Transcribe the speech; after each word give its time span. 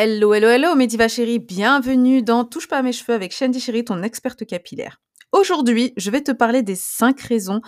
Hello, 0.00 0.32
hello, 0.32 0.46
hello, 0.48 0.76
Mediva 0.76 1.08
chérie, 1.08 1.40
bienvenue 1.40 2.22
dans 2.22 2.44
Touche 2.44 2.68
pas 2.68 2.78
à 2.78 2.82
mes 2.82 2.92
cheveux 2.92 3.14
avec 3.14 3.32
Shandy 3.32 3.58
chérie, 3.58 3.84
ton 3.84 4.04
experte 4.04 4.46
capillaire. 4.46 5.00
Aujourd'hui, 5.30 5.92
je 5.98 6.10
vais 6.10 6.22
te 6.22 6.32
parler 6.32 6.62
des 6.62 6.74
5 6.74 7.20
raisons 7.20 7.60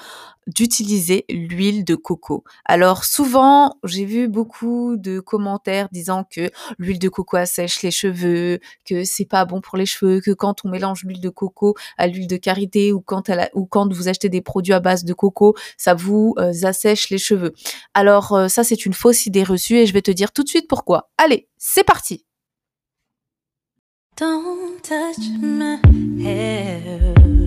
d'utiliser 0.46 1.26
l'huile 1.28 1.84
de 1.84 1.94
coco. 1.94 2.42
Alors 2.64 3.04
souvent, 3.04 3.76
j'ai 3.84 4.06
vu 4.06 4.28
beaucoup 4.28 4.96
de 4.96 5.20
commentaires 5.20 5.88
disant 5.92 6.24
que 6.24 6.50
l'huile 6.78 6.98
de 6.98 7.10
coco 7.10 7.36
assèche 7.36 7.82
les 7.82 7.90
cheveux, 7.90 8.60
que 8.86 9.04
c'est 9.04 9.26
pas 9.26 9.44
bon 9.44 9.60
pour 9.60 9.76
les 9.76 9.84
cheveux, 9.84 10.22
que 10.22 10.30
quand 10.30 10.64
on 10.64 10.70
mélange 10.70 11.04
l'huile 11.04 11.20
de 11.20 11.28
coco 11.28 11.74
à 11.98 12.06
l'huile 12.06 12.26
de 12.26 12.38
karité 12.38 12.94
ou 12.94 13.02
quand, 13.02 13.30
ou 13.52 13.66
quand 13.66 13.92
vous 13.92 14.08
achetez 14.08 14.30
des 14.30 14.40
produits 14.40 14.72
à 14.72 14.80
base 14.80 15.04
de 15.04 15.12
coco, 15.12 15.54
ça 15.76 15.92
vous 15.92 16.34
euh, 16.38 16.52
assèche 16.62 17.10
les 17.10 17.18
cheveux. 17.18 17.52
Alors 17.92 18.32
euh, 18.32 18.48
ça, 18.48 18.64
c'est 18.64 18.86
une 18.86 18.94
fausse 18.94 19.26
idée 19.26 19.44
reçue 19.44 19.76
et 19.76 19.84
je 19.84 19.92
vais 19.92 20.02
te 20.02 20.10
dire 20.10 20.32
tout 20.32 20.44
de 20.44 20.48
suite 20.48 20.66
pourquoi. 20.66 21.10
Allez, 21.18 21.46
c'est 21.58 21.84
parti 21.84 22.24
Don't 24.16 24.80
touch 24.82 25.28
my 25.40 25.78
hair. 26.22 27.39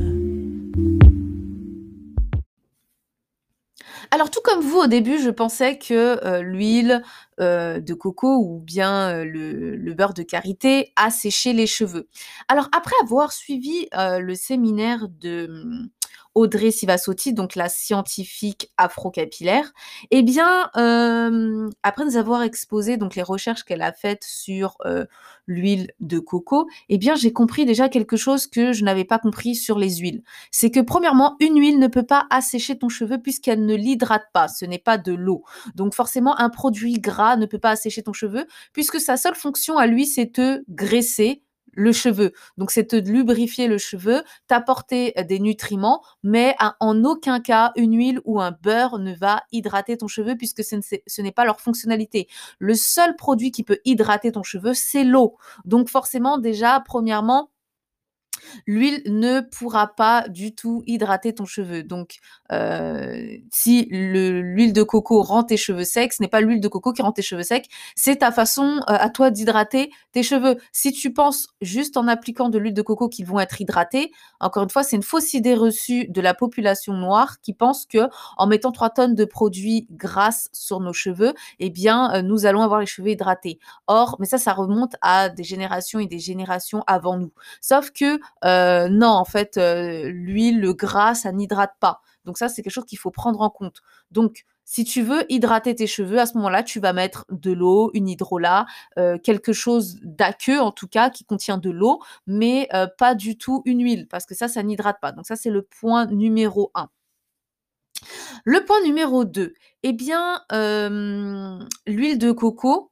Alors 4.14 4.30
tout 4.30 4.42
comme 4.44 4.62
vous 4.62 4.78
au 4.78 4.86
début, 4.86 5.18
je 5.18 5.32
pensais 5.32 5.80
que 5.80 6.24
euh, 6.24 6.44
l'huile 6.44 7.02
euh, 7.40 7.80
de 7.80 7.96
coco 7.96 8.38
ou 8.38 8.60
bien 8.60 9.10
euh, 9.10 9.26
le, 9.26 9.94
beurre 9.96 10.14
de 10.14 10.22
karité 10.22 10.94
asséchait 10.96 11.52
les 11.52 11.66
cheveux. 11.66 12.08
Alors 12.48 12.70
après 12.78 12.94
avoir 13.02 13.32
suivi 13.32 13.88
le 13.92 14.36
séminaire 14.36 15.08
de 15.10 15.48
hum, 15.50 15.90
Audrey 16.36 16.72
Sivasoti, 16.72 17.34
donc 17.34 17.56
la 17.56 17.70
scientifique 17.70 18.72
afro-capillaire, 18.78 19.72
eh 20.12 20.24
bien, 20.24 20.70
euh, 20.78 21.70
après 21.84 22.06
nous 22.06 22.18
avoir 22.18 22.42
exposé 22.42 22.98
donc 22.98 23.16
les 23.16 23.22
recherches 23.22 23.64
qu'elle 23.64 23.82
a 23.84 23.94
faites 23.94 24.24
sur 24.24 24.76
euh, 24.86 25.06
l'huile 25.46 25.92
de 26.00 26.20
coco, 26.20 26.68
eh 26.90 26.98
bien, 26.98 27.16
j'ai 27.16 27.32
compris 27.32 27.66
déjà 27.66 27.88
quelque 27.88 28.18
chose 28.18 28.48
que 28.48 28.74
je 28.74 28.84
n'avais 28.84 29.06
pas 29.06 29.20
compris 29.20 29.56
sur 29.56 29.78
les 29.78 29.98
huiles. 29.98 30.24
C'est 30.50 30.72
que 30.72 30.80
premièrement, 30.80 31.36
une 31.40 31.60
huile 31.60 31.80
ne 31.80 31.88
peut 31.88 32.06
pas 32.06 32.26
assécher 32.32 32.78
ton 32.78 32.90
cheveu 32.90 33.20
puisqu'elle 33.20 33.66
ne 33.66 33.76
l'hydrate 33.76 34.26
pas. 34.34 34.48
Ce 34.48 34.66
n'est 34.66 34.80
pas 34.80 34.98
de 34.98 35.14
l'eau. 35.14 35.44
Donc 35.76 35.94
forcément, 35.94 36.40
un 36.40 36.50
produit 36.50 36.94
gras 36.94 37.36
ne 37.36 37.46
peut 37.46 37.60
pas 37.60 37.72
assécher 37.72 38.02
ton 38.02 38.14
cheveu 38.14 38.48
puisque 38.72 39.00
sa 39.00 39.18
seule 39.18 39.36
fonction 39.36 39.78
à 39.78 39.86
lui, 39.86 40.08
c'est 40.08 40.34
te 40.34 40.64
graisser 40.70 41.43
le 41.74 41.92
cheveu. 41.92 42.32
Donc 42.58 42.72
c'est 42.72 42.88
te 42.88 42.96
lubrifier 42.96 43.68
le 43.68 43.78
cheveu, 43.78 44.24
t'apporter 44.48 45.14
euh, 45.20 45.24
des 45.24 45.40
nutriments, 45.40 46.04
mais 46.24 46.56
en 46.80 47.04
aucun 47.04 47.40
cas 47.40 47.72
une 47.76 47.96
huile 47.96 48.20
ou 48.26 48.40
un 48.40 48.52
beurre 48.52 49.00
ne 49.00 49.14
va 49.14 49.44
hydrater 49.52 49.98
ton 49.98 50.08
cheveu 50.08 50.36
puisque 50.36 50.64
ce 50.64 51.22
n'est 51.22 51.32
pas 51.32 51.46
leur 51.46 51.60
fonctionnalité. 51.60 52.28
Le 52.60 52.76
seul 52.76 53.16
produit 53.16 53.52
qui 53.52 53.64
peut 53.64 53.80
hydrater 53.86 54.32
ton 54.32 54.44
cheveu, 54.44 54.74
c'est 54.74 55.04
l'eau. 55.04 55.38
Donc 55.66 55.90
forcément 55.90 56.38
déjà, 56.38 56.82
premièrement, 56.86 57.50
l'huile 58.68 59.02
ne 59.06 59.42
pourra 59.42 59.88
pas 59.88 60.28
du 60.30 60.54
tout 60.56 60.84
hydrater 60.86 61.34
ton 61.34 61.46
cheveu. 61.46 61.84
Donc, 61.84 62.18
euh, 62.52 63.38
si 63.52 63.88
l'huile 63.90 64.74
de 64.74 64.84
coco 64.84 65.22
rend 65.22 65.44
tes 65.44 65.58
cheveux 65.58 65.84
secs, 65.84 66.14
ce 66.14 66.22
n'est 66.22 66.28
pas 66.28 66.42
l'huile 66.42 66.60
de 66.60 66.68
coco 66.68 66.94
qui 66.94 67.02
rend 67.02 67.12
tes 67.12 67.22
cheveux 67.22 67.44
secs, 67.44 67.68
c'est 67.96 68.18
ta 68.18 68.32
façon 68.32 68.78
euh, 68.78 68.84
à 68.88 69.10
toi 69.10 69.32
d'hydrater 69.32 69.92
tes 70.12 70.24
cheveux. 70.24 70.58
Si 70.72 70.92
tu 70.92 71.14
penses 71.14 71.48
juste 71.62 71.98
en 71.98 72.08
appliquant 72.08 72.50
de 72.50 72.58
l'huile 72.58 72.74
de 72.74 72.82
coco 72.82 73.10
qu'ils 73.10 73.26
vont 73.26 73.40
être 73.40 73.62
hydratés, 73.62 74.12
encore 74.40 74.64
une 74.64 74.70
fois, 74.70 74.84
c'est 74.84 74.96
une 74.96 75.04
fausse 75.04 75.34
idée 75.34 75.56
reçue 75.56 76.08
de 76.08 76.22
la 76.22 76.34
population 76.34 76.94
noire 76.94 77.40
qui 77.42 77.54
pense 77.54 77.86
que 77.86 78.10
en 78.38 78.48
mettant 78.48 78.72
3 78.72 78.90
tonnes 78.92 79.16
de 79.16 79.26
produits 79.26 79.88
grasses 79.92 80.50
sur 80.54 80.80
nos 80.80 80.94
cheveux, 80.94 81.34
eh 81.60 81.70
bien, 81.70 82.14
euh, 82.14 82.22
nous 82.22 82.46
allons 82.46 82.62
avoir 82.62 82.80
les 82.80 82.86
cheveux 82.86 83.10
hydratés. 83.10 83.60
Or, 83.88 84.18
mais 84.20 84.26
ça, 84.26 84.38
ça 84.38 84.54
remonte 84.54 84.96
à 85.02 85.30
des 85.30 85.44
générations 85.44 86.00
et 86.00 86.08
des 86.08 86.20
générations 86.20 86.84
avant 86.88 87.18
nous. 87.18 87.32
Sauf 87.62 87.92
que 87.92 88.20
euh, 88.46 88.88
non, 88.90 89.08
en 89.08 89.26
fait, 89.26 89.58
euh, 89.58 90.10
l'huile, 90.10 90.60
le 90.60 90.74
gras, 90.74 91.16
ça 91.16 91.32
n'hydrate 91.32 91.74
pas. 91.80 92.02
Donc 92.26 92.38
ça, 92.38 92.50
c'est 92.50 92.62
quelque 92.62 92.74
chose 92.74 92.86
qu'il 92.86 92.98
faut 92.98 93.12
prendre 93.12 93.42
en 93.42 93.50
compte. 93.50 93.82
Donc, 94.12 94.44
si 94.66 94.86
tu 94.86 95.02
veux 95.02 95.26
hydrater 95.32 95.76
tes 95.76 95.88
cheveux, 95.88 96.20
à 96.20 96.26
ce 96.26 96.36
moment-là, 96.38 96.64
tu 96.64 96.80
vas 96.80 96.94
mettre 96.94 97.26
de 97.30 97.52
l'eau, 97.52 97.92
une 97.94 98.08
hydrolat, 98.08 98.66
euh, 98.98 99.18
quelque 99.18 99.52
chose 99.52 99.98
d'aqueux 100.04 100.60
en 100.60 100.72
tout 100.72 100.88
cas, 100.88 101.10
qui 101.10 101.26
contient 101.26 101.58
de 101.58 101.70
l'eau, 101.70 102.02
mais 102.28 102.70
pas 102.98 103.14
du 103.16 103.38
tout 103.38 103.62
une 103.66 103.84
huile, 103.84 104.08
parce 104.08 104.26
que 104.26 104.36
ça, 104.36 104.48
ça 104.48 104.64
n'hydrate 104.64 105.00
pas. 105.02 105.12
Donc 105.12 105.26
ça, 105.26 105.36
c'est 105.36 105.50
le 105.50 105.64
point 105.64 106.06
numéro 106.08 106.72
1. 106.76 106.90
Le 108.46 108.64
point 108.66 108.82
numéro 108.84 109.26
2, 109.26 109.54
eh 109.84 109.94
bien, 109.94 110.42
l'huile 110.50 112.18
de 112.18 112.32
coco 112.32 112.92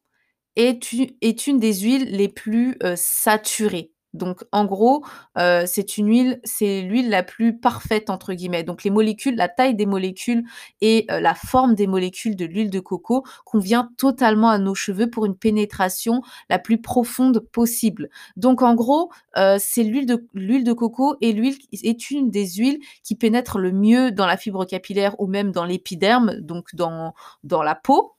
est, 0.57 0.93
est, 1.21 1.47
une 1.47 1.59
des 1.59 1.73
huiles 1.73 2.11
les 2.11 2.27
plus 2.27 2.77
saturées. 2.95 3.91
Donc 4.13 4.43
en 4.51 4.65
gros, 4.65 5.03
euh, 5.37 5.63
c'est 5.65 5.97
une 5.97 6.07
huile, 6.07 6.41
c'est 6.43 6.81
l'huile 6.81 7.09
la 7.09 7.23
plus 7.23 7.57
parfaite 7.57 8.09
entre 8.09 8.33
guillemets. 8.33 8.63
Donc 8.63 8.83
les 8.83 8.89
molécules, 8.89 9.35
la 9.35 9.47
taille 9.47 9.75
des 9.75 9.85
molécules 9.85 10.43
et 10.81 11.05
euh, 11.11 11.19
la 11.19 11.33
forme 11.33 11.75
des 11.75 11.87
molécules 11.87 12.35
de 12.35 12.45
l'huile 12.45 12.69
de 12.69 12.79
coco 12.79 13.23
convient 13.45 13.89
totalement 13.97 14.49
à 14.49 14.57
nos 14.57 14.75
cheveux 14.75 15.09
pour 15.09 15.25
une 15.25 15.35
pénétration 15.35 16.21
la 16.49 16.59
plus 16.59 16.81
profonde 16.81 17.39
possible. 17.39 18.09
Donc 18.35 18.61
en 18.61 18.75
gros, 18.75 19.11
euh, 19.37 19.57
c'est 19.59 19.83
l'huile 19.83 20.05
de 20.05 20.25
l'huile 20.33 20.63
de 20.63 20.73
coco 20.73 21.15
et 21.21 21.31
l'huile 21.31 21.55
est 21.71 22.11
une 22.11 22.29
des 22.29 22.47
huiles 22.47 22.79
qui 23.03 23.15
pénètre 23.15 23.59
le 23.59 23.71
mieux 23.71 24.11
dans 24.11 24.25
la 24.25 24.37
fibre 24.37 24.65
capillaire 24.65 25.15
ou 25.19 25.27
même 25.27 25.51
dans 25.51 25.65
l'épiderme, 25.65 26.35
donc 26.41 26.75
dans 26.75 27.13
dans 27.43 27.63
la 27.63 27.75
peau. 27.75 28.15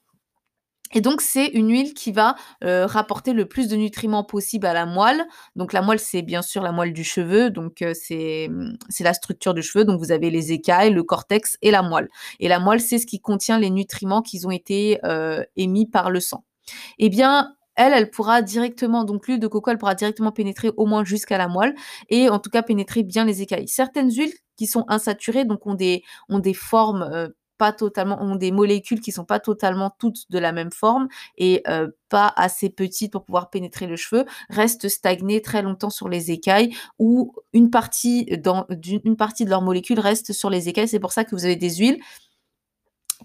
Et 0.93 1.01
donc, 1.01 1.21
c'est 1.21 1.47
une 1.47 1.69
huile 1.69 1.93
qui 1.93 2.11
va 2.11 2.35
euh, 2.63 2.85
rapporter 2.85 3.33
le 3.33 3.47
plus 3.47 3.67
de 3.67 3.75
nutriments 3.75 4.23
possible 4.23 4.65
à 4.67 4.73
la 4.73 4.85
moelle. 4.85 5.25
Donc, 5.55 5.73
la 5.73 5.81
moelle, 5.81 5.99
c'est 5.99 6.21
bien 6.21 6.41
sûr 6.41 6.61
la 6.61 6.71
moelle 6.71 6.93
du 6.93 7.03
cheveu. 7.03 7.49
Donc, 7.49 7.81
euh, 7.81 7.93
c'est 7.93 8.49
la 8.99 9.13
structure 9.13 9.53
du 9.53 9.61
cheveu. 9.61 9.85
Donc, 9.85 9.99
vous 9.99 10.11
avez 10.11 10.29
les 10.29 10.51
écailles, 10.51 10.93
le 10.93 11.03
cortex 11.03 11.57
et 11.61 11.71
la 11.71 11.81
moelle. 11.81 12.09
Et 12.39 12.47
la 12.47 12.59
moelle, 12.59 12.79
c'est 12.79 12.99
ce 12.99 13.05
qui 13.05 13.19
contient 13.19 13.59
les 13.59 13.69
nutriments 13.69 14.21
qui 14.21 14.45
ont 14.45 14.51
été 14.51 14.99
euh, 15.05 15.43
émis 15.55 15.87
par 15.87 16.11
le 16.11 16.19
sang. 16.19 16.45
Eh 16.99 17.09
bien, 17.09 17.55
elle, 17.75 17.93
elle 17.93 18.11
pourra 18.11 18.41
directement, 18.41 19.03
donc 19.03 19.27
l'huile 19.27 19.39
de 19.39 19.47
coco, 19.47 19.71
elle 19.71 19.79
pourra 19.79 19.95
directement 19.95 20.31
pénétrer 20.31 20.71
au 20.77 20.85
moins 20.85 21.03
jusqu'à 21.03 21.39
la 21.39 21.47
moelle 21.47 21.73
et 22.09 22.29
en 22.29 22.37
tout 22.39 22.51
cas 22.51 22.61
pénétrer 22.61 23.01
bien 23.03 23.25
les 23.25 23.41
écailles. 23.41 23.67
Certaines 23.67 24.11
huiles 24.11 24.33
qui 24.57 24.67
sont 24.67 24.85
insaturées, 24.87 25.43
donc 25.43 25.65
ont 25.65 25.73
des, 25.73 26.03
ont 26.29 26.37
des 26.39 26.53
formes 26.53 27.31
totalement, 27.71 28.21
ont 28.21 28.35
des 28.35 28.51
molécules 28.51 28.99
qui 28.99 29.11
sont 29.11 29.25
pas 29.25 29.39
totalement 29.39 29.91
toutes 29.99 30.29
de 30.29 30.39
la 30.39 30.51
même 30.51 30.71
forme 30.71 31.07
et 31.37 31.61
euh, 31.67 31.87
pas 32.09 32.33
assez 32.35 32.69
petites 32.69 33.11
pour 33.11 33.23
pouvoir 33.23 33.49
pénétrer 33.49 33.87
le 33.87 33.95
cheveu, 33.95 34.25
restent 34.49 34.89
stagnées 34.89 35.41
très 35.41 35.61
longtemps 35.61 35.89
sur 35.89 36.09
les 36.09 36.31
écailles 36.31 36.75
ou 36.99 37.33
une 37.53 37.69
partie, 37.69 38.25
dans, 38.37 38.65
une 38.69 39.15
partie 39.15 39.45
de 39.45 39.49
leurs 39.49 39.61
molécules 39.61 39.99
reste 39.99 40.33
sur 40.33 40.49
les 40.49 40.67
écailles. 40.69 40.87
C'est 40.87 40.99
pour 40.99 41.13
ça 41.13 41.23
que 41.23 41.35
vous 41.35 41.45
avez 41.45 41.55
des 41.55 41.75
huiles 41.75 41.99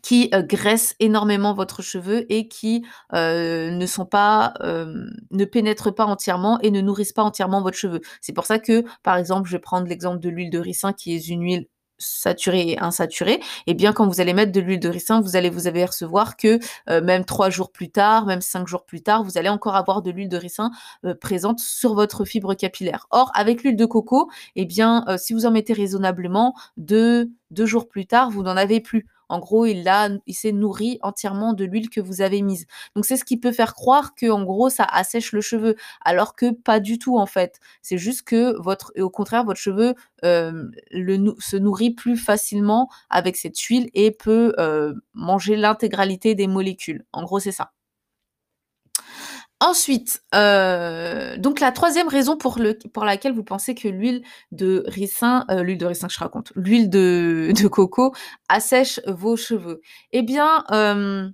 qui 0.02 0.30
euh, 0.32 0.42
graissent 0.42 0.94
énormément 1.00 1.54
votre 1.54 1.82
cheveu 1.82 2.24
et 2.32 2.46
qui 2.46 2.84
euh, 3.14 3.72
ne 3.72 3.86
sont 3.86 4.06
pas, 4.06 4.54
ne 4.62 5.44
pénètrent 5.44 5.92
pas 5.92 6.04
entièrement 6.06 6.60
et 6.60 6.70
ne 6.70 6.80
nourrissent 6.80 7.12
pas 7.12 7.24
entièrement 7.24 7.62
votre 7.62 7.76
cheveu. 7.76 8.00
C'est 8.20 8.32
pour 8.32 8.46
ça 8.46 8.60
que, 8.60 8.84
par 9.02 9.16
exemple, 9.16 9.48
je 9.48 9.56
vais 9.56 9.60
prendre 9.60 9.88
l'exemple 9.88 10.20
de 10.20 10.28
l'huile 10.28 10.50
de 10.50 10.58
ricin 10.60 10.92
qui 10.92 11.14
est 11.16 11.28
une 11.28 11.42
huile 11.42 11.66
saturé 11.98 12.70
et 12.70 12.81
insaturé, 12.81 13.32
et 13.32 13.41
eh 13.69 13.75
bien 13.75 13.92
quand 13.92 14.06
vous 14.06 14.20
allez 14.20 14.32
mettre 14.32 14.53
de 14.53 14.60
l'huile 14.60 14.81
de 14.81 14.88
ricin, 14.88 15.20
vous 15.20 15.36
allez 15.36 15.50
vous 15.50 15.66
apercevoir 15.66 16.36
que 16.36 16.59
euh, 16.91 17.00
même 17.00 17.25
trois 17.25 17.50
jours 17.50 17.70
plus 17.72 17.91
tard, 17.91 18.26
même 18.26 18.41
cinq 18.41 18.66
jours 18.66 18.84
plus 18.84 19.03
tard, 19.03 19.22
vous 19.25 19.38
allez 19.38 19.48
encore 19.48 19.76
avoir 19.76 20.03
de 20.03 20.10
l'huile 20.10 20.28
de 20.28 20.37
ricin 20.37 20.70
euh, 21.04 21.14
présente 21.14 21.58
sur 21.60 21.94
votre 21.94 22.25
fibre 22.25 22.54
capillaire. 22.54 23.06
Or, 23.10 23.31
avec 23.34 23.62
l'huile 23.62 23.76
de 23.76 23.87
coco, 23.87 24.31
et 24.56 24.62
eh 24.62 24.64
bien 24.64 25.04
euh, 25.08 25.16
si 25.16 25.32
vous 25.32 25.47
en 25.47 25.50
mettez 25.50 25.72
raisonnablement, 25.72 26.54
deux, 26.76 27.31
deux 27.50 27.66
jours 27.66 27.88
plus 27.88 28.06
tard, 28.06 28.31
vous 28.31 28.42
n'en 28.42 28.56
avez 28.56 28.81
plus. 28.81 29.06
En 29.28 29.38
gros, 29.38 29.66
il, 29.66 29.88
a, 29.88 30.08
il 30.26 30.34
s'est 30.34 30.52
nourri 30.52 30.98
entièrement 31.02 31.52
de 31.52 31.64
l'huile 31.64 31.90
que 31.90 32.00
vous 32.00 32.20
avez 32.22 32.42
mise. 32.42 32.66
Donc 32.94 33.04
c'est 33.04 33.16
ce 33.16 33.24
qui 33.24 33.36
peut 33.38 33.52
faire 33.52 33.74
croire 33.74 34.14
que 34.14 34.30
en 34.30 34.44
gros 34.44 34.70
ça 34.70 34.84
assèche 34.84 35.32
le 35.32 35.40
cheveu, 35.40 35.76
alors 36.04 36.34
que 36.34 36.50
pas 36.52 36.80
du 36.80 36.98
tout 36.98 37.19
en 37.19 37.26
fait. 37.26 37.60
C'est 37.82 37.98
juste 37.98 38.22
que 38.22 38.60
votre, 38.60 38.92
au 38.98 39.10
contraire, 39.10 39.44
votre 39.44 39.60
cheveu 39.60 39.94
euh, 40.25 40.64
le, 40.90 41.34
se 41.38 41.56
nourrit 41.56 41.90
plus 41.92 42.16
facilement 42.16 42.88
avec 43.10 43.36
cette 43.36 43.58
huile 43.58 43.90
et 43.94 44.10
peut 44.10 44.54
euh, 44.58 44.94
manger 45.14 45.56
l'intégralité 45.56 46.34
des 46.34 46.46
molécules. 46.46 47.04
En 47.12 47.22
gros, 47.24 47.40
c'est 47.40 47.52
ça. 47.52 47.72
Ensuite, 49.60 50.22
euh, 50.37 51.37
donc 51.37 51.58
la 51.58 51.72
troisième 51.72 52.06
raison 52.06 52.37
pour, 52.37 52.60
le, 52.60 52.78
pour 52.93 53.05
laquelle 53.05 53.32
vous 53.34 53.43
pensez 53.43 53.75
que 53.75 53.88
l'huile 53.88 54.22
de 54.52 54.84
ricin, 54.87 55.44
euh, 55.50 55.64
l'huile 55.64 55.78
de 55.78 55.87
ricin 55.87 56.06
que 56.06 56.12
je 56.14 56.20
raconte, 56.20 56.52
l'huile 56.55 56.88
de, 56.88 57.50
de, 57.60 57.66
coco 57.66 58.14
assèche 58.49 59.00
vos 59.08 59.37
cheveux. 59.37 59.81
Eh 60.12 60.22
bien, 60.22 60.64
euh, 60.70 61.28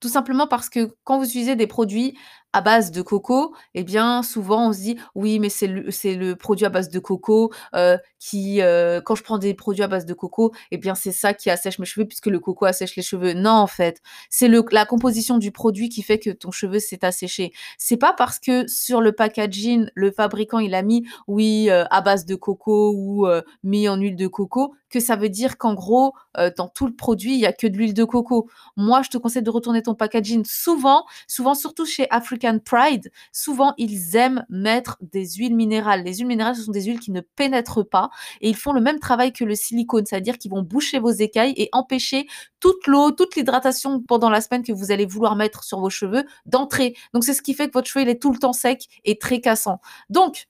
tout 0.00 0.08
simplement 0.08 0.48
parce 0.48 0.68
que 0.68 0.94
quand 1.04 1.18
vous 1.18 1.24
utilisez 1.24 1.54
des 1.54 1.68
produits 1.68 2.18
à 2.56 2.60
base 2.62 2.90
de 2.90 3.02
coco, 3.02 3.54
eh 3.74 3.84
bien, 3.84 4.22
souvent, 4.22 4.68
on 4.68 4.72
se 4.72 4.80
dit: 4.80 4.96
«Oui, 5.14 5.38
mais 5.38 5.48
c'est 5.50 5.66
le 5.68 6.34
produit 6.36 6.64
à 6.66 6.70
base 6.70 6.88
de 6.88 6.98
coco, 6.98 7.52
heu, 7.74 7.98
qui, 8.18 8.60
heu, 8.62 9.00
quand 9.04 9.14
je 9.14 9.22
prends 9.22 9.38
des 9.38 9.52
produits 9.54 9.82
à 9.84 9.88
base 9.88 10.06
de 10.06 10.14
coco, 10.14 10.52
eh 10.70 10.78
bien, 10.78 10.94
c'est 10.94 11.12
ça 11.12 11.34
qui 11.34 11.50
assèche 11.50 11.78
mes 11.78 11.84
cheveux 11.86 12.06
puisque 12.06 12.26
le 12.26 12.40
coco 12.40 12.64
assèche 12.64 12.96
les 12.96 13.02
cheveux». 13.02 13.34
Non, 13.34 13.50
en 13.52 13.66
fait, 13.66 14.00
c'est 14.30 14.48
la 14.72 14.86
composition 14.86 15.38
du 15.38 15.52
produit 15.52 15.88
qui 15.90 16.02
fait 16.02 16.18
que 16.18 16.30
ton 16.30 16.50
cheveu 16.50 16.78
s'est 16.78 17.04
asséché. 17.04 17.52
C'est 17.78 17.96
pas 17.98 18.12
parce 18.14 18.38
que 18.38 18.66
sur 18.68 19.00
le 19.02 19.12
packaging, 19.12 19.86
le 19.94 20.10
fabricant, 20.10 20.58
il 20.58 20.74
a 20.74 20.82
mis, 20.82 21.04
oui, 21.28 21.68
heu, 21.70 21.84
à 21.90 22.00
base 22.00 22.24
de 22.26 22.34
coco 22.36 22.92
ou, 22.96 23.26
mis 23.64 23.88
en 23.88 23.96
huile 23.96 24.16
de 24.16 24.26
coco, 24.28 24.74
que 24.90 25.00
ça 25.00 25.16
veut 25.16 25.28
dire 25.28 25.58
qu'en 25.58 25.74
gros, 25.74 26.14
dans 26.56 26.68
tout 26.68 26.86
le 26.86 26.94
produit, 26.94 27.34
il 27.34 27.40
y 27.40 27.46
a 27.46 27.52
que 27.52 27.66
de 27.66 27.76
l'huile 27.76 27.94
de 27.94 28.04
coco. 28.04 28.48
Moi, 28.76 29.02
je 29.02 29.10
te 29.10 29.18
conseille 29.18 29.42
de 29.42 29.50
retourner 29.50 29.82
ton 29.82 29.94
packaging. 29.94 30.44
Souvent 30.46 31.04
souvent, 31.28 31.54
surtout 31.54 31.84
chez 31.86 32.06
Pride, 32.54 33.10
souvent, 33.32 33.74
ils 33.78 34.16
aiment 34.16 34.44
mettre 34.48 34.98
des 35.00 35.26
huiles 35.26 35.54
minérales. 35.54 36.02
Les 36.04 36.14
huiles 36.16 36.26
minérales, 36.26 36.56
ce 36.56 36.62
sont 36.62 36.72
des 36.72 36.84
huiles 36.84 37.00
qui 37.00 37.10
ne 37.10 37.20
pénètrent 37.20 37.86
pas 37.88 38.10
et 38.40 38.48
ils 38.48 38.56
font 38.56 38.72
le 38.72 38.80
même 38.80 38.98
travail 38.98 39.32
que 39.32 39.44
le 39.44 39.54
silicone, 39.54 40.06
c'est-à-dire 40.06 40.38
qu'ils 40.38 40.50
vont 40.50 40.62
boucher 40.62 40.98
vos 40.98 41.10
écailles 41.10 41.54
et 41.56 41.68
empêcher 41.72 42.26
toute 42.60 42.86
l'eau, 42.86 43.10
toute 43.10 43.36
l'hydratation 43.36 44.00
pendant 44.00 44.30
la 44.30 44.40
semaine 44.40 44.62
que 44.62 44.72
vous 44.72 44.90
allez 44.92 45.06
vouloir 45.06 45.36
mettre 45.36 45.64
sur 45.64 45.80
vos 45.80 45.90
cheveux 45.90 46.24
d'entrer. 46.46 46.94
Donc, 47.12 47.24
c'est 47.24 47.34
ce 47.34 47.42
qui 47.42 47.54
fait 47.54 47.68
que 47.68 47.72
votre 47.72 47.88
cheveu, 47.88 48.08
est 48.08 48.20
tout 48.20 48.32
le 48.32 48.38
temps 48.38 48.52
sec 48.52 48.86
et 49.04 49.18
très 49.18 49.40
cassant. 49.40 49.80
Donc, 50.10 50.46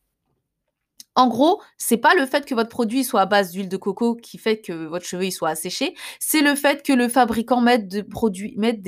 en 1.16 1.28
gros, 1.28 1.62
c'est 1.78 1.96
pas 1.96 2.14
le 2.14 2.26
fait 2.26 2.44
que 2.44 2.54
votre 2.54 2.68
produit 2.68 3.02
soit 3.02 3.22
à 3.22 3.26
base 3.26 3.50
d'huile 3.52 3.70
de 3.70 3.76
coco 3.78 4.14
qui 4.14 4.36
fait 4.38 4.60
que 4.60 4.72
votre 4.72 5.06
cheveu 5.06 5.24
il 5.24 5.32
soit 5.32 5.48
asséché, 5.48 5.94
c'est 6.20 6.42
le 6.42 6.54
fait 6.54 6.82
que 6.82 6.92
le 6.92 7.08
fabricant 7.08 7.62
mette, 7.62 7.88
des 7.88 8.04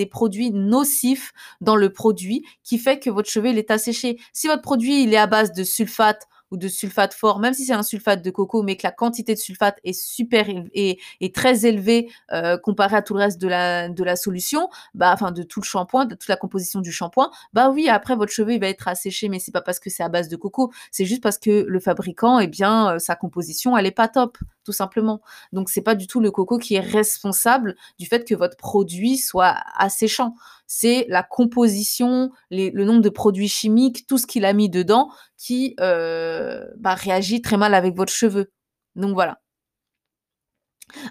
produits 0.07 0.51
nocifs 0.53 1.33
dans 1.61 1.77
le 1.77 1.91
produit 1.91 2.45
qui 2.63 2.79
fait 2.79 2.99
que 2.99 3.09
votre 3.11 3.31
cheveu 3.31 3.49
il 3.49 3.59
est 3.59 3.71
asséché. 3.71 4.19
Si 4.35 4.47
votre 4.47 4.63
produit 4.63 5.03
il 5.03 5.15
est 5.15 5.19
à 5.19 5.27
base 5.27 5.53
de 5.53 5.65
sulfate 5.65 6.29
ou 6.51 6.57
de 6.57 6.69
sulfate 6.69 7.15
fort, 7.15 7.39
même 7.41 7.55
si 7.55 7.65
c'est 7.65 7.73
un 7.73 7.83
sulfate 7.83 8.23
de 8.23 8.31
coco, 8.31 8.63
mais 8.63 8.77
que 8.77 8.83
la 8.85 8.93
quantité 8.93 9.35
de 9.35 9.39
sulfate 9.39 9.79
est 9.85 9.93
super 9.93 10.47
et, 10.49 10.99
est 11.21 11.35
très 11.35 11.67
élevée 11.67 12.11
euh, 12.33 12.57
comparée 12.57 12.97
à 12.97 13.03
tout 13.03 13.15
le 13.15 13.21
reste 13.21 13.41
de 13.41 13.49
la, 13.49 13.89
de 13.89 14.05
la 14.05 14.17
solution, 14.17 14.69
bah, 14.95 15.13
enfin 15.13 15.33
de 15.33 15.43
tout 15.43 15.61
le 15.61 15.67
shampoing, 15.67 16.07
de 16.07 16.15
toute 16.15 16.29
la 16.29 16.37
composition 16.37 16.81
du 16.81 16.93
shampoing, 16.93 17.31
bah 17.53 17.71
oui, 17.71 17.89
après 17.89 18.17
votre 18.17 18.33
cheveu 18.33 18.53
il 18.53 18.61
va 18.61 18.69
être 18.69 18.89
asséché, 18.89 19.29
mais 19.29 19.39
c'est 19.39 19.53
pas 19.53 19.63
parce 19.63 19.81
que 19.81 19.91
c'est 19.91 20.03
à 20.03 20.09
base 20.09 20.29
de 20.29 20.37
coco, 20.37 20.73
c'est 20.91 21.05
juste 21.05 21.23
parce 21.23 21.39
que 21.39 21.65
le 21.69 21.81
fabricant, 21.81 22.39
eh 22.39 22.47
bien, 22.47 22.95
euh, 22.95 22.99
sa 22.99 23.17
composition, 23.17 23.77
elle 23.77 23.87
est 23.87 23.91
pas 23.91 24.09
top, 24.09 24.39
tout 24.65 24.73
simplement. 24.73 25.21
Donc 25.53 25.71
c'est 25.71 25.83
pas 25.83 25.95
du 25.95 26.07
tout 26.07 26.21
le 26.21 26.31
coco 26.31 26.59
qui 26.59 26.75
est 26.75 26.81
responsable 26.81 27.77
du 27.99 28.07
fait 28.07 28.27
que 28.27 28.35
votre 28.35 28.57
produit 28.57 29.19
soit 29.19 29.57
asséchant 29.77 30.35
c'est 30.69 31.07
la 31.09 31.23
composition, 31.23 32.31
le 32.51 32.85
nombre 32.85 33.01
de 33.01 33.09
produits 33.09 33.49
chimiques, 33.49 34.07
tout 34.07 34.19
ce 34.19 34.27
qu'il 34.27 34.45
a 34.45 34.53
mis 34.53 34.69
dedans 34.69 35.11
qui 35.39 35.75
euh, 35.81 36.67
bah, 36.77 36.95
réagit 36.95 37.41
très 37.43 37.57
mal 37.57 37.75
avec 37.75 37.97
votre 37.97 38.13
cheveu. 38.13 38.51
Donc 38.97 39.15
voilà. 39.15 39.41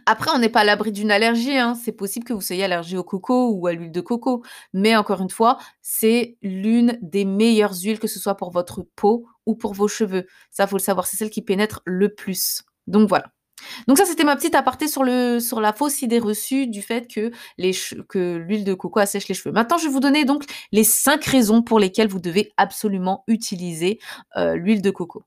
Après, 0.05 0.31
on 0.33 0.39
n'est 0.39 0.49
pas 0.49 0.61
à 0.61 0.63
l'abri 0.63 0.91
d'une 0.91 1.11
allergie. 1.11 1.57
Hein. 1.57 1.75
C'est 1.75 1.91
possible 1.91 2.25
que 2.25 2.33
vous 2.33 2.41
soyez 2.41 2.63
allergique 2.63 2.97
au 2.97 3.03
coco 3.03 3.51
ou 3.51 3.67
à 3.67 3.73
l'huile 3.73 3.91
de 3.91 4.01
coco. 4.01 4.43
Mais 4.73 4.95
encore 4.95 5.21
une 5.21 5.29
fois, 5.29 5.57
c'est 5.81 6.37
l'une 6.41 6.97
des 7.01 7.25
meilleures 7.25 7.75
huiles, 7.75 7.99
que 7.99 8.07
ce 8.07 8.19
soit 8.19 8.35
pour 8.37 8.51
votre 8.51 8.81
peau 8.95 9.27
ou 9.45 9.55
pour 9.55 9.73
vos 9.73 9.87
cheveux. 9.87 10.25
Ça, 10.51 10.67
faut 10.67 10.77
le 10.77 10.81
savoir, 10.81 11.07
c'est 11.07 11.17
celle 11.17 11.29
qui 11.29 11.41
pénètre 11.41 11.81
le 11.85 12.13
plus. 12.13 12.63
Donc 12.87 13.07
voilà. 13.09 13.31
Donc 13.87 13.97
ça, 13.97 14.05
c'était 14.05 14.23
ma 14.23 14.35
petite 14.35 14.55
aparté 14.55 14.87
sur, 14.87 15.03
la 15.03 15.73
fausse 15.73 16.01
idée 16.01 16.19
reçue 16.19 16.67
du 16.67 16.81
fait 16.81 17.07
que 17.07 17.31
l'huile 18.37 18.63
de 18.63 18.73
coco 18.73 18.99
assèche 18.99 19.27
les 19.27 19.35
cheveux. 19.35 19.53
Maintenant, 19.53 19.77
je 19.77 19.85
vais 19.85 19.91
vous 19.91 19.99
donner 19.99 20.25
donc 20.25 20.43
les 20.71 20.83
cinq 20.83 21.25
raisons 21.25 21.61
pour 21.61 21.79
lesquelles 21.79 22.07
vous 22.07 22.19
devez 22.19 22.51
absolument 22.57 23.23
utiliser 23.27 23.99
euh, 24.35 24.55
l'huile 24.55 24.81
de 24.81 24.91
coco. 24.91 25.23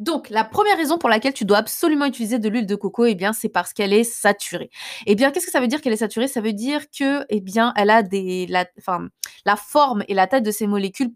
Donc, 0.00 0.30
la 0.30 0.44
première 0.44 0.78
raison 0.78 0.96
pour 0.96 1.10
laquelle 1.10 1.34
tu 1.34 1.44
dois 1.44 1.58
absolument 1.58 2.06
utiliser 2.06 2.38
de 2.38 2.48
l'huile 2.48 2.64
de 2.64 2.74
coco, 2.74 3.04
eh 3.04 3.14
bien, 3.14 3.34
c'est 3.34 3.50
parce 3.50 3.74
qu'elle 3.74 3.92
est 3.92 4.02
saturée. 4.02 4.70
Eh 5.06 5.14
bien, 5.14 5.30
qu'est-ce 5.30 5.44
que 5.44 5.52
ça 5.52 5.60
veut 5.60 5.68
dire 5.68 5.82
qu'elle 5.82 5.92
est 5.92 5.96
saturée? 5.96 6.26
Ça 6.26 6.40
veut 6.40 6.54
dire 6.54 6.90
que, 6.90 7.26
eh 7.28 7.40
bien, 7.42 7.74
elle 7.76 7.90
a 7.90 8.02
des, 8.02 8.46
la, 8.46 8.64
enfin, 8.78 9.08
la 9.44 9.56
forme 9.56 10.02
et 10.08 10.14
la 10.14 10.26
taille 10.26 10.40
de 10.40 10.50
ces 10.50 10.66
molécules 10.66 11.12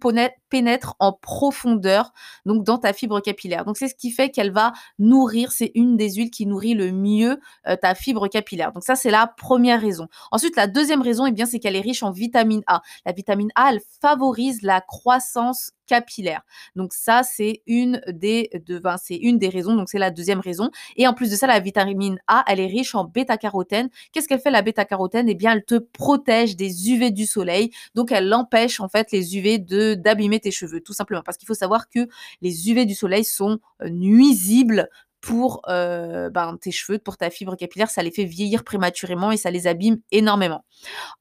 pénètrent 0.50 0.96
en 0.98 1.14
profondeur, 1.14 2.12
donc 2.44 2.62
dans 2.62 2.76
ta 2.76 2.92
fibre 2.92 3.20
capillaire. 3.20 3.64
Donc, 3.64 3.78
c'est 3.78 3.88
ce 3.88 3.94
qui 3.94 4.10
fait 4.10 4.28
qu'elle 4.28 4.52
va 4.52 4.75
nourrir. 4.98 5.50
C'est 5.52 5.72
une 5.75 5.96
des 5.96 6.12
huiles 6.12 6.30
qui 6.30 6.44
nourrit 6.44 6.75
le 6.75 6.92
mieux 6.92 7.40
euh, 7.66 7.76
ta 7.76 7.94
fibre 7.94 8.28
capillaire. 8.28 8.72
Donc, 8.72 8.84
ça, 8.84 8.96
c'est 8.96 9.10
la 9.10 9.26
première 9.26 9.80
raison. 9.80 10.08
Ensuite, 10.30 10.56
la 10.56 10.66
deuxième 10.66 11.00
raison, 11.00 11.25
eh 11.25 11.32
bien, 11.32 11.46
c'est 11.46 11.58
qu'elle 11.58 11.76
est 11.76 11.80
riche 11.80 12.02
en 12.02 12.10
vitamine 12.10 12.62
A. 12.66 12.82
La 13.06 13.12
vitamine 13.12 13.50
A, 13.54 13.72
elle 13.72 13.80
favorise 14.02 14.60
la 14.60 14.82
croissance 14.82 15.70
capillaire. 15.86 16.42
Donc 16.76 16.92
ça, 16.92 17.22
c'est 17.22 17.62
une 17.66 18.00
des 18.08 18.50
de, 18.66 18.81
c'est 19.02 19.16
une 19.16 19.38
des 19.38 19.48
raisons. 19.48 19.75
Donc 19.75 19.88
c'est 19.88 19.98
la 19.98 20.10
deuxième 20.10 20.40
raison. 20.40 20.70
Et 20.96 21.06
en 21.06 21.14
plus 21.14 21.31
de 21.31 21.36
ça, 21.36 21.46
la 21.46 21.60
vitamine 21.60 22.19
A, 22.26 22.44
elle 22.46 22.60
est 22.60 22.66
riche 22.66 22.94
en 22.94 23.04
bêta-carotène. 23.04 23.88
Qu'est-ce 24.12 24.28
qu'elle 24.28 24.40
fait 24.40 24.50
la 24.50 24.62
bêta-carotène? 24.62 25.28
Eh 25.28 25.34
bien, 25.34 25.52
elle 25.52 25.64
te 25.64 25.78
protège 25.78 26.56
des 26.56 26.90
UV 26.90 27.10
du 27.10 27.26
soleil. 27.26 27.70
Donc 27.94 28.12
elle 28.12 28.32
empêche 28.32 28.81
en 28.81 28.88
fait 28.88 29.12
les 29.12 29.36
UV 29.36 29.58
de 29.58 29.94
d'abîmer 29.94 30.40
tes 30.40 30.50
cheveux, 30.50 30.81
tout 30.81 30.92
simplement. 30.92 31.22
Parce 31.22 31.36
qu'il 31.36 31.46
faut 31.46 31.54
savoir 31.54 31.88
que 31.88 32.08
les 32.40 32.70
UV 32.70 32.87
du 32.87 32.94
soleil 32.94 33.25
sont 33.25 33.58
euh, 33.82 33.88
nuisibles 33.88 34.88
pour 35.25 35.62
euh, 35.71 36.29
ben, 36.29 36.59
tes 36.61 36.71
cheveux, 36.71 36.99
pour 36.99 37.17
ta 37.17 37.31
fibre 37.31 37.56
capillaire, 37.56 37.88
ça 37.88 38.03
les 38.03 38.11
fait 38.11 38.26
vieillir 38.26 38.62
prématurément 38.62 39.32
et 39.32 39.38
ça 39.38 39.50
les 39.50 39.67
abîme 39.67 39.97
énormément. 40.12 40.67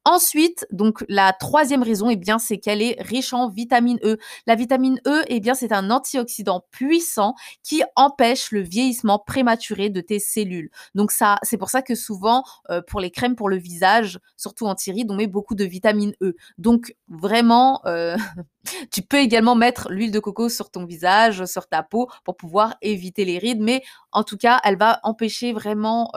Ensuite, 0.04 0.68
donc 0.74 1.06
la 1.08 1.32
troisième 1.32 1.84
raison, 1.84 2.10
eh 2.10 2.18
bien, 2.18 2.38
c'est 2.38 2.58
qu'elle 2.58 2.82
est 2.82 3.02
riche 3.02 3.32
en 3.32 3.48
vitamine 3.48 4.00
E. 4.04 4.18
La 4.46 4.56
vitamine 4.56 5.00
E, 5.08 5.24
eh 5.28 5.40
bien, 5.40 5.54
c'est 5.54 5.72
un 5.72 5.90
antioxydant 5.90 6.66
puissant 6.70 7.34
qui 7.64 7.82
empêche 7.96 8.52
le 8.52 8.60
vieillissement 8.60 9.20
prématuré 9.20 9.90
de 9.90 10.02
tes 10.02 10.20
cellules. 10.20 10.70
Donc 10.96 11.14
ça, 11.14 11.38
c'est 11.42 11.58
pour 11.58 11.70
ça 11.70 11.82
que 11.82 11.96
souvent, 11.96 12.44
euh, 12.72 12.82
pour 12.86 13.00
les 13.00 13.10
crèmes 13.10 13.38
pour 13.38 13.48
le 13.48 13.56
visage, 13.56 14.20
surtout 14.36 14.66
anti-rides, 14.66 15.12
on 15.12 15.16
met 15.16 15.28
beaucoup 15.28 15.56
de 15.56 15.64
vitamine 15.64 16.14
E. 16.22 16.36
Donc 16.58 16.94
vraiment, 17.08 17.80
euh, 17.86 18.18
tu 18.92 19.02
peux 19.02 19.20
également 19.20 19.56
mettre 19.56 19.90
l'huile 19.90 20.12
de 20.12 20.20
coco 20.20 20.50
sur 20.50 20.72
ton 20.72 20.84
visage, 20.84 21.46
sur 21.46 21.68
ta 21.68 21.84
peau, 21.84 22.10
pour 22.26 22.36
pouvoir 22.36 22.76
éviter 22.82 23.24
les 23.24 23.38
rides, 23.38 23.62
mais 23.62 23.82
en 24.12 24.24
tout 24.24 24.38
cas, 24.38 24.60
elle 24.64 24.78
va 24.78 25.00
empêcher 25.04 25.54
vraiment 25.54 26.12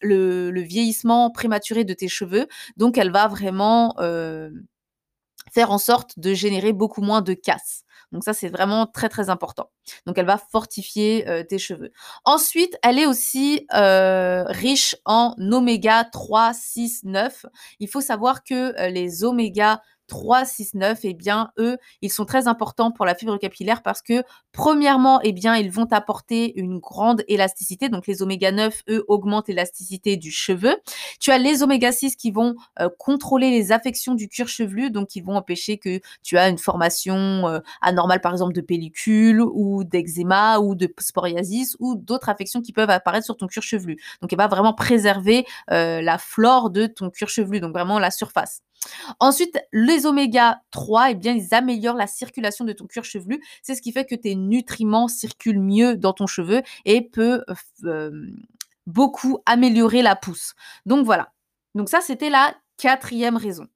le, 0.00 0.60
vieillissement 0.60 1.30
prématuré 1.30 1.84
de 1.84 1.94
tes 1.94 2.08
cheveux. 2.08 2.46
Donc, 2.76 2.98
elle 2.98 3.10
va 3.10 3.28
vraiment 3.28 3.94
faire 5.52 5.70
en 5.70 5.78
sorte 5.78 6.18
de 6.18 6.34
générer 6.34 6.72
beaucoup 6.72 7.02
moins 7.02 7.22
de 7.22 7.34
casse. 7.34 7.84
Donc 8.12 8.24
ça, 8.24 8.32
c'est 8.32 8.48
vraiment 8.48 8.86
très 8.86 9.08
très 9.08 9.28
important. 9.28 9.70
Donc 10.06 10.16
elle 10.16 10.26
va 10.26 10.38
fortifier 10.38 11.26
tes 11.48 11.58
cheveux. 11.58 11.90
Ensuite, 12.24 12.78
elle 12.82 12.98
est 12.98 13.06
aussi 13.06 13.66
riche 13.70 14.96
en 15.04 15.34
oméga 15.38 16.04
3, 16.04 16.54
6, 16.54 17.04
9. 17.04 17.46
Il 17.80 17.88
faut 17.88 18.00
savoir 18.00 18.44
que 18.44 18.88
les 18.90 19.24
oméga 19.24 19.82
3, 20.08 20.44
6, 20.44 20.74
9, 20.74 20.98
eh 21.04 21.14
bien, 21.14 21.50
eux, 21.58 21.76
ils 22.02 22.10
sont 22.10 22.24
très 22.24 22.48
importants 22.48 22.90
pour 22.90 23.06
la 23.06 23.14
fibre 23.14 23.36
capillaire 23.38 23.82
parce 23.82 24.02
que, 24.02 24.24
premièrement, 24.52 25.20
eh 25.22 25.32
bien, 25.32 25.54
ils 25.56 25.70
vont 25.70 25.86
apporter 25.92 26.58
une 26.58 26.78
grande 26.78 27.22
élasticité. 27.28 27.88
Donc, 27.88 28.06
les 28.06 28.22
oméga 28.22 28.50
9, 28.50 28.82
eux, 28.88 29.04
augmentent 29.06 29.48
l'élasticité 29.48 30.16
du 30.16 30.30
cheveu. 30.30 30.76
Tu 31.20 31.30
as 31.30 31.38
les 31.38 31.62
oméga 31.62 31.92
6 31.92 32.16
qui 32.16 32.30
vont 32.30 32.56
euh, 32.80 32.88
contrôler 32.98 33.50
les 33.50 33.70
affections 33.70 34.14
du 34.14 34.28
cuir 34.28 34.48
chevelu, 34.48 34.90
donc 34.90 35.08
qui 35.08 35.20
vont 35.20 35.36
empêcher 35.36 35.78
que 35.78 36.00
tu 36.22 36.38
as 36.38 36.48
une 36.48 36.58
formation 36.58 37.46
euh, 37.46 37.60
anormale, 37.80 38.20
par 38.20 38.32
exemple, 38.32 38.54
de 38.54 38.60
pellicule 38.60 39.42
ou 39.42 39.84
d'eczéma 39.84 40.58
ou 40.58 40.74
de 40.74 40.86
psoriasis 40.86 41.76
ou 41.78 41.96
d'autres 41.96 42.30
affections 42.30 42.62
qui 42.62 42.72
peuvent 42.72 42.90
apparaître 42.90 43.26
sur 43.26 43.36
ton 43.36 43.46
cuir 43.46 43.62
chevelu. 43.62 43.98
Donc, 44.22 44.32
elle 44.32 44.38
va 44.38 44.48
vraiment 44.48 44.72
préserver 44.72 45.46
euh, 45.70 46.00
la 46.00 46.18
flore 46.18 46.70
de 46.70 46.86
ton 46.86 47.10
cuir 47.10 47.28
chevelu, 47.28 47.60
donc 47.60 47.72
vraiment 47.72 47.98
la 47.98 48.10
surface. 48.10 48.62
Ensuite, 49.20 49.58
les 49.72 50.06
oméga 50.06 50.62
3, 50.70 51.10
eh 51.10 51.14
bien, 51.14 51.34
ils 51.34 51.54
améliorent 51.54 51.96
la 51.96 52.06
circulation 52.06 52.64
de 52.64 52.72
ton 52.72 52.86
cuir 52.86 53.04
chevelu. 53.04 53.42
C'est 53.62 53.74
ce 53.74 53.82
qui 53.82 53.92
fait 53.92 54.04
que 54.04 54.14
tes 54.14 54.34
nutriments 54.34 55.08
circulent 55.08 55.60
mieux 55.60 55.96
dans 55.96 56.12
ton 56.12 56.26
cheveu 56.26 56.62
et 56.84 57.02
peut 57.02 57.44
euh, 57.84 58.10
beaucoup 58.86 59.38
améliorer 59.46 60.02
la 60.02 60.16
pousse. 60.16 60.54
Donc 60.86 61.04
voilà. 61.04 61.32
Donc 61.74 61.88
ça, 61.88 62.00
c'était 62.00 62.30
la 62.30 62.54
quatrième 62.76 63.36
raison. 63.36 63.66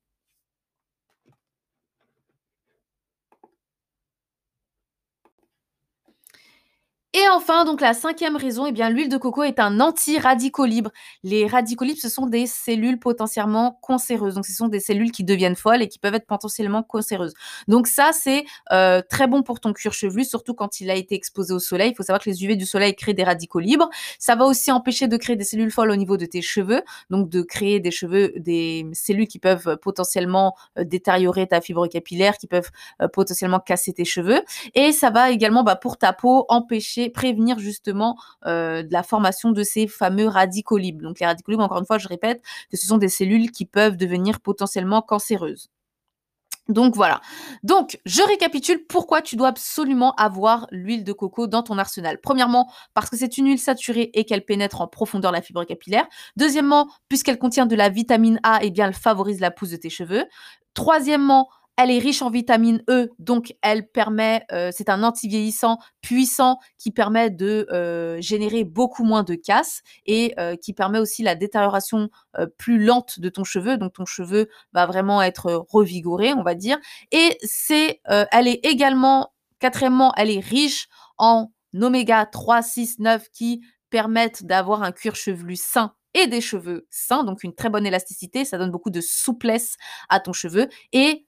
Et 7.14 7.28
enfin, 7.28 7.66
donc 7.66 7.83
la 7.83 7.92
cinquième 7.92 8.37
raison, 8.37 8.64
eh 8.64 8.73
bien 8.73 8.88
l'huile 8.88 9.11
de 9.11 9.19
coco 9.19 9.42
est 9.42 9.61
un 9.61 9.81
anti-radicaux 9.81 10.64
libres. 10.64 10.90
Les 11.23 11.47
radicaux 11.47 11.85
libres, 11.85 12.00
ce 12.00 12.09
sont 12.09 12.25
des 12.25 12.47
cellules 12.47 12.99
potentiellement 12.99 13.78
cancéreuses. 13.83 14.35
Donc 14.35 14.47
ce 14.47 14.54
sont 14.54 14.69
des 14.69 14.81
cellules 14.81 15.12
qui 15.12 15.23
deviennent 15.23 15.54
folles 15.54 15.83
et 15.83 15.88
qui 15.88 15.99
peuvent 15.99 16.14
être 16.14 16.26
potentiellement 16.26 16.83
cancéreuses. 16.83 17.35
Donc 17.69 17.87
ça, 17.87 18.12
c'est 18.14 18.47
euh, 18.73 19.02
très 19.07 19.26
bon 19.26 19.42
pour 19.42 19.61
ton 19.61 19.75
cuir 19.75 19.92
chevelu, 19.92 20.25
surtout 20.25 20.54
quand 20.54 20.81
il 20.81 20.90
a 20.90 20.95
été 20.95 21.14
exposé 21.14 21.52
au 21.52 21.59
soleil. 21.59 21.90
Il 21.90 21.95
faut 21.95 22.02
savoir 22.02 22.23
que 22.23 22.31
les 22.31 22.45
UV 22.45 22.57
du 22.57 22.64
soleil 22.64 22.95
créent 22.97 23.12
des 23.12 23.25
radicaux 23.25 23.61
libres. 23.61 23.90
Ça 24.19 24.35
va 24.35 24.47
aussi 24.47 24.73
empêcher 24.73 25.07
de 25.07 25.19
créer 25.19 25.37
des 25.37 25.45
cellules 25.45 25.71
folles 25.71 25.90
au 25.90 25.97
niveau 25.97 26.16
de 26.16 26.25
tes 26.25 26.40
cheveux, 26.40 26.81
donc 27.11 27.28
de 27.28 27.42
créer 27.42 27.78
des 27.78 27.90
cheveux, 27.90 28.33
des 28.37 28.87
cellules 28.95 29.28
qui 29.28 29.38
peuvent 29.38 29.76
potentiellement 29.83 30.54
euh, 30.78 30.85
détériorer 30.85 31.47
ta 31.47 31.61
fibre 31.61 31.87
capillaire, 31.88 32.38
qui 32.38 32.47
peuvent 32.47 32.71
euh, 33.02 33.09
potentiellement 33.09 33.61
casser 33.61 33.92
tes 33.92 34.07
cheveux. 34.07 34.40
Et 34.75 34.92
ça 34.92 35.11
va 35.11 35.31
également, 35.31 35.62
bah, 35.62 35.76
pour 35.76 35.99
ta 35.99 36.14
peau, 36.14 36.47
empêcher 36.49 37.01
prévenir 37.11 37.59
justement 37.59 38.16
euh, 38.47 38.82
de 38.82 38.92
la 38.92 39.02
formation 39.02 39.50
de 39.50 39.62
ces 39.62 39.87
fameux 39.87 40.26
radicaux 40.26 40.78
libres. 40.78 41.02
Donc 41.02 41.21
les 41.21 41.26
radicaux 41.26 41.52
libres, 41.52 41.64
encore 41.64 41.78
une 41.78 41.87
fois, 41.87 41.99
je 41.99 42.09
répète 42.09 42.42
que 42.71 42.76
ce 42.76 42.87
sont 42.87 42.99
des 42.99 43.09
cellules 43.09 43.50
qui 43.50 43.66
peuvent 43.66 43.97
devenir 43.97 44.40
potentiellement 44.40 45.02
cancéreuses. 45.02 45.71
Donc 46.68 46.94
voilà. 46.94 47.21
Donc, 47.64 47.99
je 48.06 48.23
récapitule 48.23 48.87
pourquoi 48.87 49.21
tu 49.21 49.35
dois 49.35 49.49
absolument 49.49 50.14
avoir 50.14 50.68
l'huile 50.71 51.02
de 51.02 51.12
coco 51.12 51.49
dans 51.49 51.62
ton 51.62 51.76
arsenal. 51.76 52.18
Premièrement, 52.21 52.71
parce 52.94 53.11
que 53.11 53.16
c'est 53.16 53.37
une 53.37 53.47
huile 53.49 53.59
saturée 53.59 54.11
et 54.14 54.25
qu'elle 54.25 54.44
pénètre 54.44 54.80
en 54.80 54.87
profondeur 54.87 55.32
la 55.32 55.42
fibre 55.42 55.64
capillaire. 55.64 56.06
Deuxièmement, 56.37 56.88
puisqu'elle 57.09 57.38
contient 57.38 57.66
de 57.66 57.75
la 57.75 57.88
vitamine 57.88 58.38
A, 58.44 58.61
eh 58.62 58.71
bien 58.71 58.87
elle 58.87 58.94
favorise 58.94 59.40
la 59.40 59.50
pousse 59.50 59.71
de 59.71 59.76
tes 59.76 59.90
cheveux. 59.90 60.25
Troisièmement, 60.75 61.49
elle 61.76 61.91
est 61.91 61.99
riche 61.99 62.23
en 62.23 62.31
vitamine 62.31 62.83
E, 62.88 63.09
donc 63.19 63.55
elle 63.62 63.88
permet, 63.88 64.45
euh, 64.52 64.71
c'est 64.73 64.88
un 64.88 65.02
anti-vieillissant 65.02 65.79
puissant 66.02 66.59
qui 66.79 66.91
permet 66.91 67.31
de 67.31 67.67
euh, 67.73 68.21
générer 68.21 68.64
beaucoup 68.64 69.05
moins 69.05 69.23
de 69.23 69.35
casse 69.35 69.83
et 70.05 70.35
euh, 70.38 70.55
qui 70.57 70.75
permet 70.75 70.99
aussi 70.99 71.23
la 71.23 71.35
détérioration 71.35 72.11
plus 72.59 72.83
lente 72.83 73.21
de 73.21 73.29
ton 73.29 73.45
cheveu. 73.45 73.76
Donc 73.76 73.95
ton 73.95 74.05
cheveu 74.05 74.49
va 74.73 74.87
vraiment 74.87 75.23
être 75.23 75.67
revigoré, 75.71 76.33
on 76.33 76.43
va 76.43 76.55
dire. 76.55 76.79
Et 77.11 77.38
c'est, 77.43 78.00
elle 78.07 78.49
est 78.49 78.64
également, 78.64 79.33
quatrièmement, 79.59 80.12
elle 80.17 80.31
est 80.31 80.41
riche 80.41 80.88
en 81.19 81.52
oméga 81.75 82.26
3, 82.26 82.62
6, 82.62 82.99
9 82.99 83.29
qui 83.31 83.61
permettent 83.91 84.45
d'avoir 84.45 84.83
un 84.83 84.93
cuir 84.93 85.14
chevelu 85.14 85.57
sain 85.57 85.95
et 86.14 86.26
des 86.26 86.41
cheveux 86.41 86.87
sains, 86.91 87.25
donc 87.25 87.43
une 87.43 87.55
très 87.55 87.71
bonne 87.71 87.87
élasticité, 87.87 88.45
ça 88.45 88.59
donne 88.59 88.71
beaucoup 88.71 88.91
de 88.91 89.00
souplesse 89.00 89.76
à 90.09 90.21
ton 90.21 90.33
cheveu 90.33 90.69
et 90.93 91.26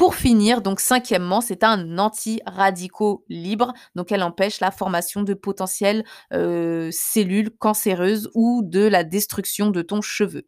pour 0.00 0.14
finir, 0.14 0.62
donc 0.62 0.80
cinquièmement, 0.80 1.42
c'est 1.42 1.62
un 1.62 1.98
anti-radicaux 1.98 3.22
libre, 3.28 3.74
donc 3.94 4.10
elle 4.12 4.22
empêche 4.22 4.60
la 4.60 4.70
formation 4.70 5.22
de 5.22 5.34
potentielles 5.34 6.06
euh, 6.32 6.88
cellules 6.90 7.50
cancéreuses 7.50 8.30
ou 8.34 8.62
de 8.64 8.80
la 8.80 9.04
destruction 9.04 9.68
de 9.68 9.82
ton 9.82 10.00
cheveu. 10.00 10.44